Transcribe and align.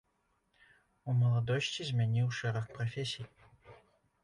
У 1.11 1.15
маладосці 1.19 1.81
змяніў 1.91 2.27
шэраг 2.41 2.65
прафесій. 2.79 3.31